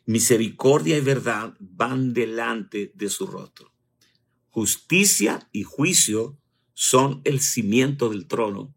[0.07, 3.71] Misericordia y verdad van delante de su rostro.
[4.49, 6.39] Justicia y juicio
[6.73, 8.73] son el cimiento del trono.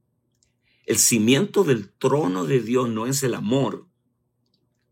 [0.85, 3.89] El cimiento del trono de Dios no es el amor,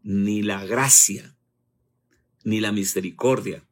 [0.03, 1.38] ni la gracia,
[2.49, 3.63] ni la misericordia.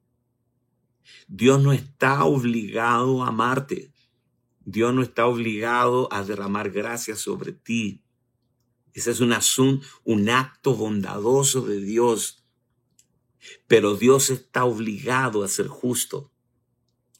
[1.28, 3.90] Dios no está obligado a amarte.
[4.66, 8.02] Dios no está obligado a derramar gracia sobre ti.
[8.92, 12.44] Ese es un asunto, un acto bondadoso de Dios.
[13.66, 16.30] Pero Dios está obligado a ser justo.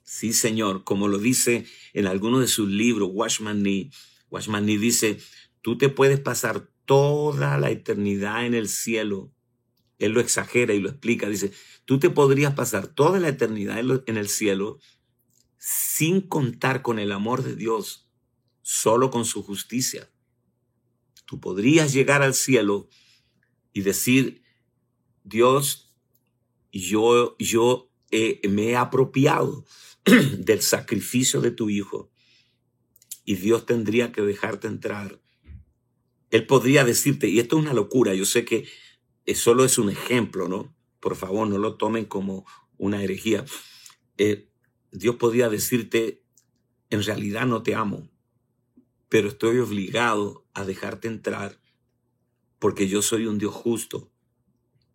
[0.02, 1.64] Sí, Señor, como lo dice
[1.94, 3.90] en alguno de sus libros, Washman Nee.
[4.30, 5.20] Washman Nee dice,
[5.62, 9.32] tú te puedes pasar toda la eternidad en el cielo.
[9.98, 11.28] Él lo exagera y lo explica.
[11.28, 11.52] Dice,
[11.84, 14.78] tú te podrías pasar toda la eternidad en el cielo
[15.58, 18.08] sin contar con el amor de Dios,
[18.62, 20.10] solo con su justicia.
[21.24, 22.88] Tú podrías llegar al cielo
[23.72, 24.42] y decir,
[25.24, 25.94] Dios,
[26.72, 27.90] yo, yo
[28.48, 29.64] me he apropiado
[30.38, 32.10] del sacrificio de tu hijo
[33.24, 35.20] y Dios tendría que dejarte entrar.
[36.30, 38.66] Él podría decirte, y esto es una locura, yo sé que
[39.34, 40.74] solo es un ejemplo, ¿no?
[41.00, 42.46] Por favor, no lo tomen como
[42.78, 43.44] una herejía.
[44.18, 44.48] Eh,
[44.92, 46.22] Dios podría decirte,
[46.90, 48.08] en realidad no te amo,
[49.08, 51.60] pero estoy obligado a dejarte entrar
[52.58, 54.10] porque yo soy un Dios justo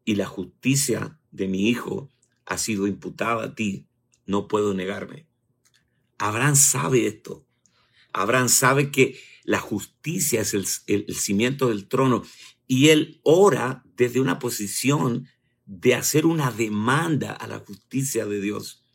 [0.04, 2.10] y la justicia de mi hijo
[2.46, 3.88] ha sido imputada a ti
[4.26, 5.28] no puedo negarme.
[6.18, 7.46] Abraham sabe esto.
[8.14, 10.54] Abraham sabe que la justicia es
[10.88, 12.24] el, cimiento del trono
[12.72, 15.28] y él ora desde una posición
[15.66, 18.86] de hacer una demanda a la justicia de Dios.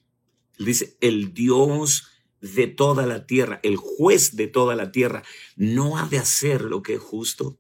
[0.59, 2.09] dice, el Dios
[2.41, 5.25] de toda la tierra, el juez de toda la tierra,
[5.57, 7.59] no ha de hacer lo que es justo.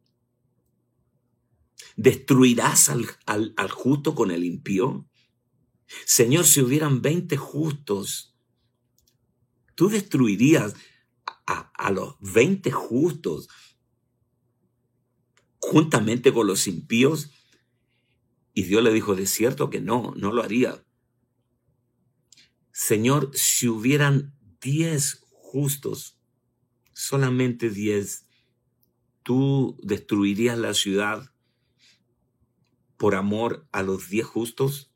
[1.96, 5.06] ¿Destruirás al, al justo con el impío?
[6.06, 8.34] Señor, si hubieran 20 justos,
[9.74, 10.74] tú destruirías
[11.46, 13.48] a, los 20 justos
[15.70, 17.30] juntamente con los impíos.
[18.54, 20.82] Y Dios le dijo, de cierto que no, no lo haría.
[22.72, 26.18] Señor, si hubieran 10 justos,
[26.92, 28.26] solamente 10,
[29.22, 31.32] ¿tú destruirías la ciudad
[32.96, 34.90] por amor a los 10 justos?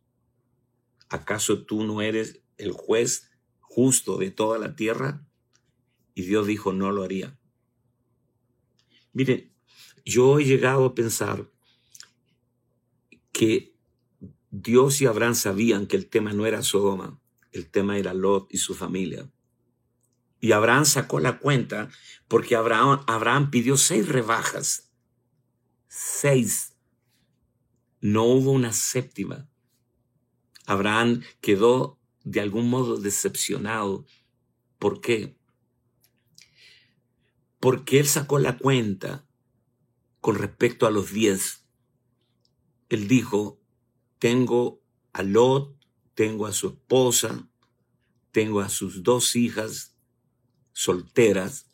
[1.11, 5.27] ¿acaso tú no eres el juez justo de toda la tierra?
[6.14, 7.39] Y Dios dijo, no lo haría.
[9.12, 9.49] Mire,
[10.11, 11.48] yo he llegado a pensar
[13.30, 13.76] que
[14.50, 17.20] Dios y Abraham sabían que el tema no era Sodoma,
[17.52, 19.30] el tema era Lot y su familia.
[20.40, 21.90] Y Abraham sacó la cuenta
[22.26, 24.90] porque Abraham, pidió seis rebajas.
[25.86, 26.74] Seis.
[28.00, 29.48] No hubo una séptima.
[30.66, 34.06] Abraham quedó de algún modo decepcionado.
[34.78, 35.36] ¿Por qué?
[37.61, 39.30] Porque él sacó la cuenta
[40.21, 41.64] con respecto a los diez.
[42.89, 43.61] Él dijo,
[44.18, 45.77] tengo a Lot,
[46.14, 47.49] tengo a su esposa,
[48.33, 49.97] tengo a sus dos hijas
[50.73, 51.66] solteras,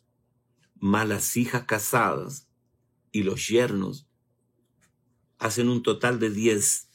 [0.79, 2.47] más las hijas casadas
[3.11, 4.07] y los yernos,
[5.39, 6.89] hacen un total de diez.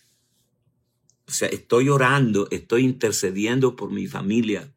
[1.26, 4.74] O sea, estoy orando, estoy intercediendo por mi familia,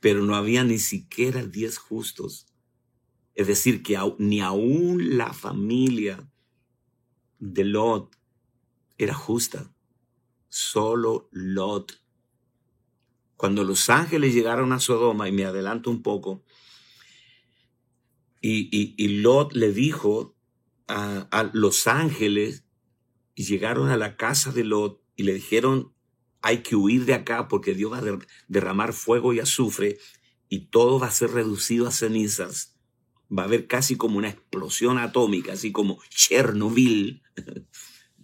[0.00, 2.51] pero no había ni siquiera diez justos.
[3.34, 6.28] Es decir, que ni aún la familia
[7.38, 8.16] de Lot
[8.98, 9.72] era justa.
[10.48, 12.00] Solo Lot.
[13.36, 16.44] Cuando los ángeles llegaron a Sodoma, y me adelanto un poco,
[18.40, 20.36] y, Lot le dijo
[20.88, 22.64] a, a los ángeles,
[23.34, 25.92] y llegaron a la casa de Lot y le dijeron,
[26.42, 28.18] hay que huir de acá porque Dios va a
[28.48, 29.98] derramar fuego y azufre
[30.48, 32.71] y todo va a ser reducido a cenizas.
[33.36, 37.22] Va a haber casi como una explosión atómica, así como Chernobyl.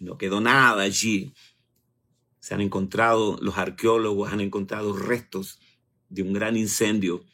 [0.01, 1.35] No quedó nada allí.
[2.39, 5.59] Se han encontrado, los arqueólogos han encontrado restos
[6.09, 7.25] de un gran incendio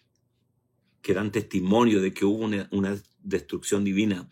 [1.03, 4.29] que dan testimonio de que hubo una, destrucción divina.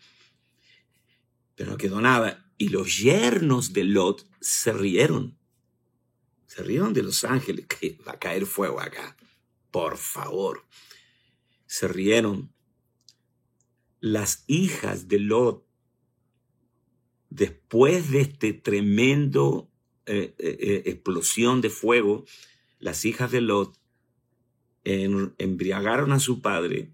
[1.55, 2.51] Pero no quedó nada.
[2.57, 5.37] Y los yernos de Lot se rieron.
[6.47, 9.15] Se rieron de los ángeles, que va a caer fuego acá.
[9.71, 10.65] Por favor.
[11.67, 12.51] Se rieron.
[14.05, 15.65] Las hijas de Lot
[17.29, 19.71] después de este tremendo
[20.05, 22.25] eh, eh, eh, explosión de fuego,
[22.79, 23.79] las hijas de Lot
[24.83, 26.91] embriagaron a su padre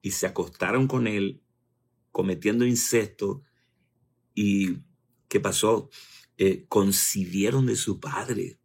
[0.00, 1.42] y se acostaron con él,
[2.10, 3.42] cometiendo incesto.
[4.34, 4.78] ¿Y
[5.28, 5.90] qué pasó?
[6.68, 8.58] concibieron de su padre,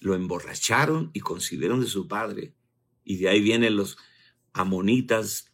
[0.00, 2.54] lo emborracharon y concibieron de su padre.
[3.04, 3.96] Y de ahí vienen los
[4.52, 5.50] amonitas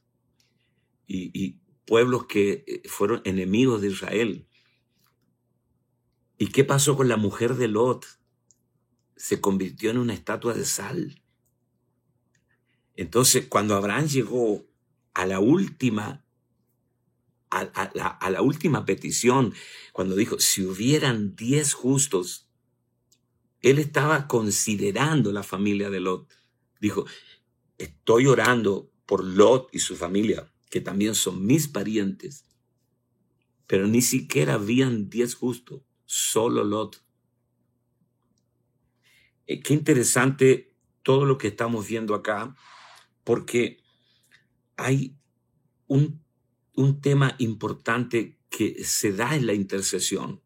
[1.06, 4.46] y pueblos que fueron enemigos de Israel.
[6.36, 8.04] ¿Y qué pasó con la mujer de Lot?
[9.16, 11.22] Se convirtió en una estatua de sal.
[12.94, 14.66] Entonces, cuando Abraham llegó
[15.14, 16.26] a la última,
[17.48, 17.64] a,
[17.94, 19.54] la, a la última petición,
[19.94, 22.50] cuando dijo, si hubieran diez justos,
[23.62, 26.28] él estaba considerando la familia de Lot.
[26.80, 27.06] Dijo,
[27.78, 32.44] estoy orando por Lot y su familia, que también son mis parientes,
[33.66, 37.04] pero ni siquiera habían diez justos solo Lot.
[39.46, 42.54] Eh, qué interesante todo lo que estamos viendo acá,
[43.24, 43.82] porque
[44.76, 45.16] hay
[45.86, 46.22] un,
[46.74, 50.42] un tema importante que se da en la intercesión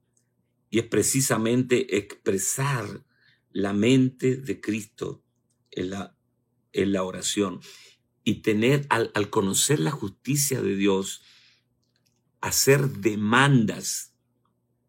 [0.71, 3.05] y es precisamente expresar
[3.51, 5.23] la mente de Cristo
[5.71, 6.17] en la,
[6.73, 7.61] en la oración
[8.25, 11.23] y tener, al, al conocer la justicia de Dios,
[12.41, 14.15] hacer demandas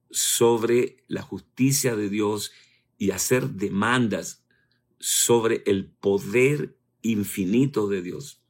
[0.09, 2.51] sobre la justicia de Dios
[2.97, 4.45] y hacer demandas
[4.99, 8.41] sobre el poder infinito de Dios.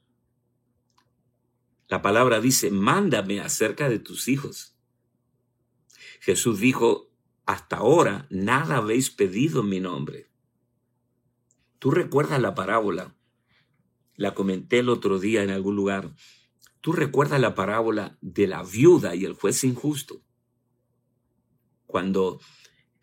[1.88, 4.76] La palabra dice, mándame acerca de tus hijos.
[6.20, 7.12] Jesús dijo,
[7.46, 10.30] hasta ahora nada habéis pedido en mi nombre.
[11.80, 13.16] Tú recuerdas la parábola,
[14.16, 16.14] la comenté el otro día en algún lugar.
[16.82, 20.22] Tú recuerdas la parábola de la viuda y el juez injusto
[21.94, 22.40] cuando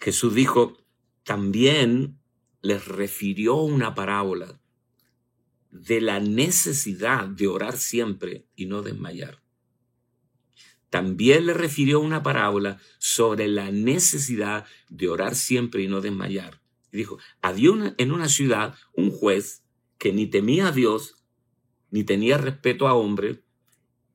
[0.00, 0.76] Jesús dijo,
[1.22, 2.18] también
[2.60, 4.60] les refirió una parábola
[5.70, 9.44] de la necesidad de orar siempre y no desmayar.
[10.88, 16.60] También le refirió una parábola sobre la necesidad de orar siempre y no desmayar.
[16.90, 19.62] dijo, había en una ciudad un juez
[20.00, 21.14] que ni temía a Dios,
[21.90, 23.44] ni tenía respeto a hombre,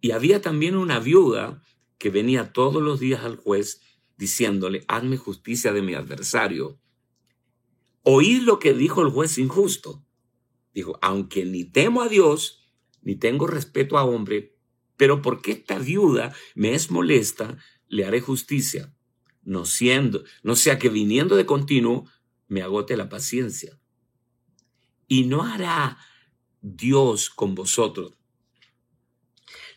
[0.01, 1.61] y había también una viuda
[1.99, 3.81] que venía todos los días al juez
[4.17, 6.79] diciéndole, hazme justicia de mi adversario.
[8.01, 10.03] Oí lo que dijo el juez injusto.
[10.73, 12.63] Dijo, aunque ni temo a Dios,
[13.03, 14.57] ni tengo respeto a hombre,
[14.97, 17.57] pero porque esta viuda me es molesta,
[17.87, 18.91] le haré justicia,
[19.43, 22.09] no siendo, no sea que viniendo de continuo
[22.47, 23.79] me agote la paciencia.
[25.07, 25.97] Y no hará
[26.61, 28.13] Dios con vosotros.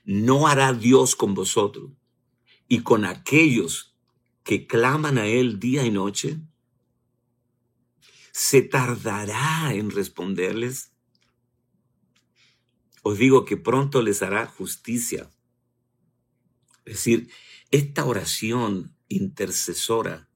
[0.04, 1.90] ¿No hará Dios con vosotros
[2.66, 3.94] y con aquellos
[4.42, 6.40] que claman a Él día y noche?
[8.32, 10.92] ¿Se tardará en responderles?
[13.02, 15.30] Os digo que pronto les hará justicia.
[16.84, 17.30] Es decir,
[17.70, 20.30] esta oración intercesora,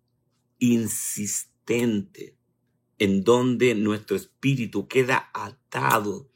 [0.59, 2.37] insistente,
[3.03, 6.31] en donde nuestro espíritu queda atado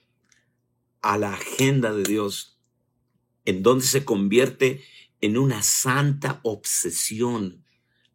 [1.00, 2.58] a la agenda de Dios,
[3.44, 4.82] en donde se convierte
[5.20, 7.64] en una santa obsesión.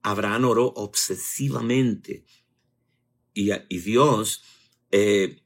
[0.02, 2.26] Abraham oró obsesivamente
[3.34, 4.44] y, Dios
[4.92, 5.46] eh,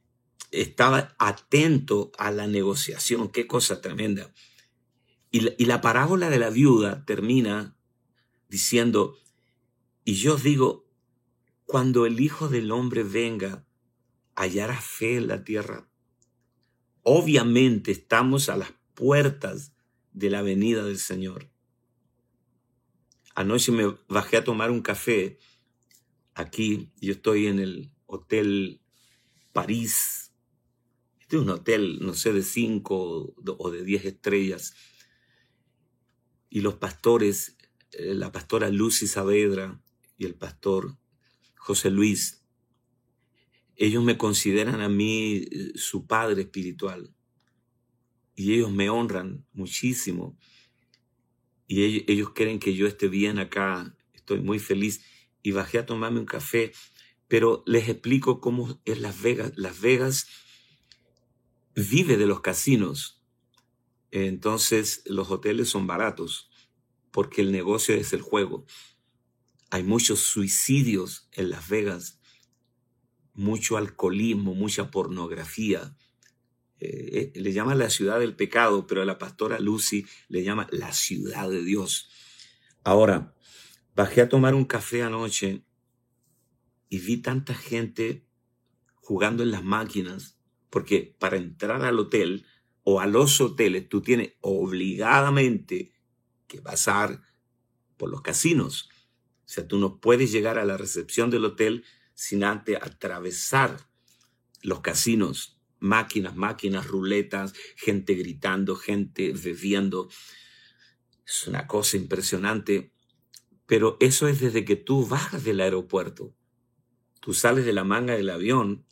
[0.50, 3.28] estaba atento a la negociación.
[3.28, 4.34] Qué cosa tremenda.
[5.30, 7.76] Y y la parábola de la viuda termina
[8.48, 9.16] diciendo,
[10.04, 10.85] y yo digo,
[11.66, 13.66] cuando el Hijo del Hombre venga,
[14.36, 15.88] hallará fe en la tierra.
[17.02, 19.72] Obviamente estamos a las puertas
[20.12, 21.50] de la venida del Señor.
[23.34, 25.38] Anoche me bajé a tomar un café
[26.34, 26.92] aquí.
[27.00, 28.80] Yo estoy en el Hotel
[29.52, 30.32] París.
[31.20, 34.74] Este es un hotel, no sé, de cinco o de diez estrellas.
[36.48, 37.56] Y los pastores,
[37.90, 39.80] eh, la pastora Lucy Saavedra
[40.16, 40.96] y el pastor
[41.66, 42.44] José Luis,
[43.74, 47.12] ellos me consideran a mí eh, su padre espiritual.
[48.36, 50.38] Y ellos me honran muchísimo.
[51.66, 55.02] Y ellos, ellos quieren que yo esté bien acá, estoy muy feliz.
[55.42, 56.70] Y bajé a tomarme un café,
[57.26, 59.50] pero les explico cómo es Las Vegas.
[59.56, 60.28] Las Vegas
[61.74, 63.24] vive de los casinos,
[64.12, 66.48] entonces los hoteles son baratos
[67.10, 68.66] porque el negocio es el juego.
[69.70, 72.20] Hay muchos suicidios en Las Vegas,
[73.34, 75.96] mucho alcoholismo, mucha pornografía,
[76.78, 80.66] eh, eh, le llama la ciudad del pecado, pero a la pastora Lucy le llama
[80.70, 82.10] la ciudad de Dios.
[82.84, 83.34] Ahora,
[83.94, 85.64] bajé a tomar un café anoche
[86.88, 88.26] y vi tanta gente
[88.96, 90.38] jugando en las máquinas,
[90.68, 92.44] porque para entrar al hotel
[92.82, 95.92] o a los hoteles tú tienes obligadamente
[96.46, 97.22] que pasar
[97.96, 98.90] por los casinos.
[99.46, 101.84] O sea, tú no puedes llegar a la recepción del hotel
[102.14, 103.88] sin antes atravesar
[104.62, 110.08] los casinos máquinas, máquinas, ruletas, gente gritando, gente bebiendo.
[111.26, 112.92] Es una cosa impresionante.
[113.66, 116.34] Pero eso es desde que tú bajas del aeropuerto.
[117.20, 118.86] Tú sales de la manga del avión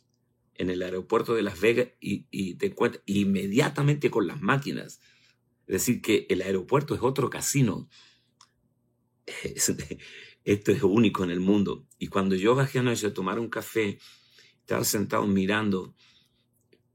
[0.55, 4.99] en el aeropuerto de Las Vegas y, te encuentras inmediatamente con las máquinas.
[5.67, 7.89] Es decir, que el aeropuerto es otro casino.
[10.45, 11.87] esto es único en el mundo.
[11.97, 13.99] Y cuando yo bajé anoche a tomar un café,
[14.59, 15.95] estaba sentado mirando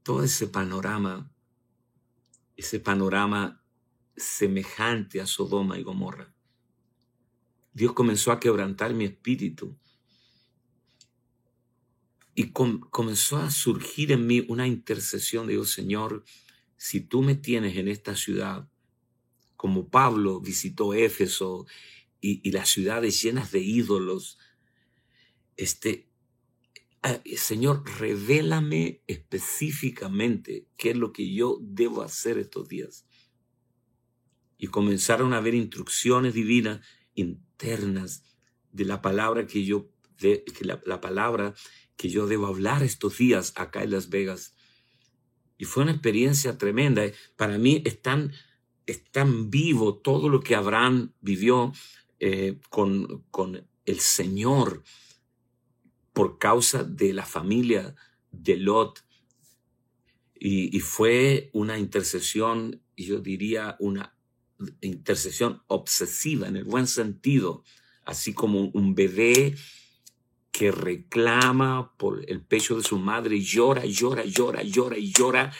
[0.03, 1.31] todo ese panorama,
[2.55, 3.61] ese panorama
[4.15, 6.33] semejante a Sodoma y Gomorra.
[7.73, 9.77] Dios comenzó a quebrantar mi espíritu
[12.33, 16.23] y comenzó a surgir en mí una intercesión de Dios, Señor,
[16.77, 18.69] si tú me tienes en esta ciudad,
[19.57, 21.67] como Pablo visitó Éfeso
[22.21, 24.37] y, las ciudades llenas de ídolos,
[25.57, 26.11] este,
[27.03, 33.07] Ah, Señor, revélame específicamente qué es lo que yo debo hacer estos días.
[34.59, 38.23] Y comenzaron a haber instrucciones divinas internas
[38.71, 41.55] de la palabra que yo, de, la, la palabra
[41.97, 44.53] que yo debo hablar estos días acá en Las Vegas.
[45.57, 47.03] Y fue una experiencia tremenda.
[47.35, 48.31] Para mí es tan,
[48.85, 51.73] es tan vivo todo lo que Abraham vivió
[52.23, 54.83] eh, con, con el Señor
[56.13, 57.95] por causa de la familia
[58.31, 59.03] de Lot.
[60.35, 64.15] Y, fue una intercesión, yo diría una
[64.81, 67.63] intercesión obsesiva en el buen sentido,
[68.05, 69.55] así como un bebé
[70.51, 75.51] que reclama por el pecho de su madre y llora, llora, llora, llora y llora.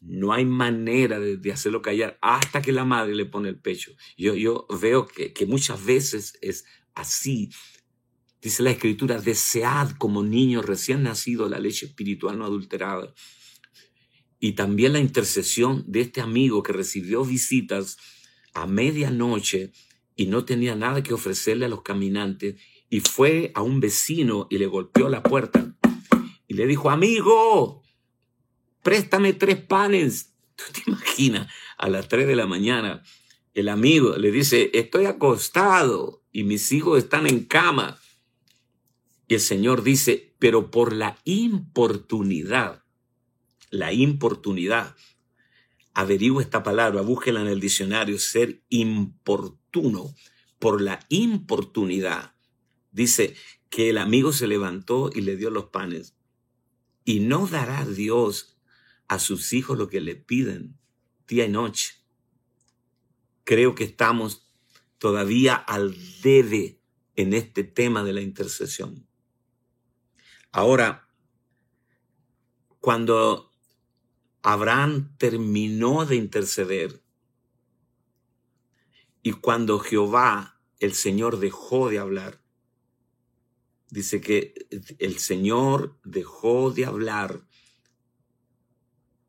[0.00, 3.92] No hay manera de, hacerlo callar hasta que la madre le pone el pecho.
[4.16, 7.50] Yo, yo veo que, que muchas veces es así
[8.40, 13.12] Dice la escritura, desead como niño recién nacido la leche espiritual no adulterada.
[14.38, 17.98] Y también la intercesión de este amigo que recibió visitas
[18.54, 19.72] a medianoche
[20.14, 24.58] y no tenía nada que ofrecerle a los caminantes y fue a un vecino y
[24.58, 25.76] le golpeó la puerta
[26.46, 27.82] y le dijo, amigo,
[28.88, 30.32] préstame tres panes.
[30.56, 31.52] ¿Tú te imaginas?
[31.76, 33.02] A las tres de la mañana,
[33.52, 37.98] el amigo le dice, estoy acostado y mis hijos están en cama.
[39.26, 42.82] Y el Señor dice, pero por la importunidad,
[43.68, 44.96] la importunidad,
[45.92, 50.14] averigua esta palabra, búsquela en el diccionario, ser importuno,
[50.58, 52.32] por la importunidad.
[52.90, 53.34] Dice
[53.68, 56.14] que el amigo se levantó y le dio los panes.
[57.04, 58.54] Y no dará Dios
[59.08, 60.78] a sus hijos lo que le piden
[61.26, 61.94] día y noche.
[63.44, 64.48] Creo que estamos
[64.98, 66.80] todavía al debe
[67.16, 69.06] en este tema de la intercesión.
[70.52, 71.08] Ahora,
[72.80, 73.50] cuando
[74.42, 77.02] Abraham terminó de interceder
[79.22, 82.40] y cuando Jehová, el Señor, dejó de hablar,
[83.90, 84.54] dice que
[84.98, 87.47] el Señor dejó de hablar.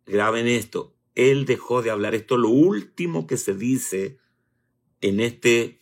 [0.10, 2.16] Graben esto, Él dejó de hablar.
[2.16, 4.18] Esto es lo último que se dice
[5.02, 5.80] en este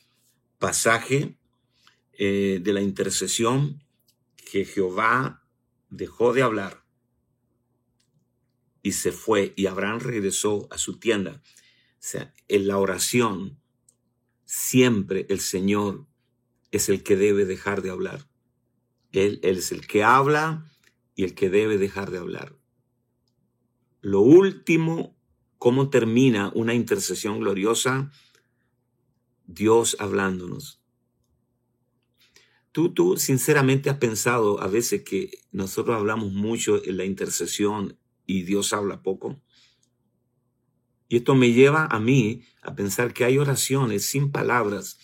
[0.60, 1.38] pasaje
[2.12, 3.82] eh, de la intercesión,
[4.52, 5.48] que Jehová
[5.90, 6.84] dejó de hablar
[8.82, 11.42] y se fue y Abraham regresó a su tienda.
[11.42, 13.62] O sea, en la oración
[14.44, 16.06] siempre el Señor
[16.72, 18.28] es el que debe dejar de hablar.
[19.14, 20.70] Él, él es el que habla
[21.16, 22.58] y el que debe dejar de hablar.
[24.02, 25.18] Lo último,
[25.58, 28.12] cómo termina una intercesión gloriosa,
[29.46, 30.82] Dios hablándonos.
[32.72, 38.44] Tú, tú sinceramente has pensado a veces que nosotros hablamos mucho en la intercesión y
[38.44, 39.42] Dios habla poco.
[41.10, 45.00] Y esto me lleva a mí a pensar que hay oraciones sin palabras,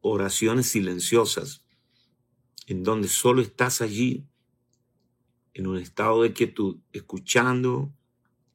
[0.00, 1.64] oraciones silenciosas,
[2.66, 4.28] en donde solo estás allí,
[5.54, 7.92] en un estado de quietud, escuchando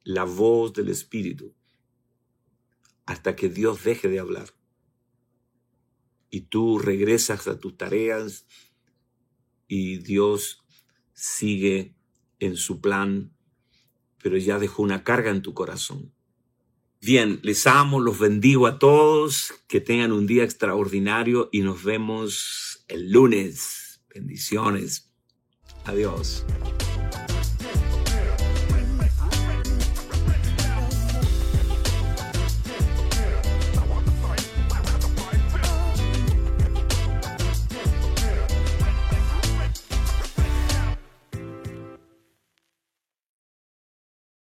[0.04, 1.54] la voz del Espíritu,
[3.06, 4.54] hasta que Dios deje de hablar.
[6.30, 8.46] Y tú regresas a tus tareas
[9.66, 10.64] y Dios
[11.14, 11.94] sigue
[12.38, 13.32] en su plan
[14.22, 16.12] pero ya dejó una carga en tu corazón.
[17.00, 22.84] Bien, les amo, los bendigo a todos, que tengan un día extraordinario y nos vemos
[22.88, 24.00] el lunes.
[24.12, 25.12] Bendiciones.
[25.84, 26.44] Adiós.